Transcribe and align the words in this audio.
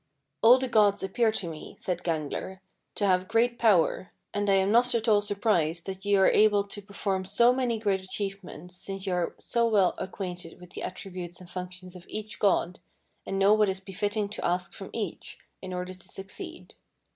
26. 0.43 0.47
"All 0.51 0.57
the 0.57 0.67
gods 0.67 1.03
appear 1.03 1.31
to 1.31 1.47
me," 1.47 1.75
said 1.77 2.03
Gangler, 2.03 2.59
"to 2.95 3.05
have 3.05 3.27
great 3.27 3.59
power, 3.59 4.11
and 4.33 4.49
I 4.49 4.53
am 4.55 4.71
not 4.71 4.95
at 4.95 5.07
all 5.07 5.21
surprised 5.21 5.85
that 5.85 6.03
ye 6.03 6.15
are 6.15 6.27
able 6.31 6.63
to 6.63 6.81
perform 6.81 7.23
so 7.23 7.53
many 7.53 7.77
great 7.77 8.01
achievements, 8.01 8.75
since 8.77 9.05
ye 9.05 9.13
are 9.13 9.35
so 9.37 9.67
well 9.67 9.93
acquainted 9.99 10.59
with 10.59 10.71
the 10.71 10.81
attributes 10.81 11.39
and 11.39 11.47
functions 11.47 11.95
of 11.95 12.07
each 12.07 12.39
god, 12.39 12.79
and 13.27 13.37
know 13.37 13.53
what 13.53 13.69
is 13.69 13.79
befitting 13.79 14.27
to 14.29 14.43
ask 14.43 14.73
from 14.73 14.89
each, 14.91 15.37
in 15.61 15.71
order 15.71 15.93
to 15.93 16.07
succeed. 16.09 16.73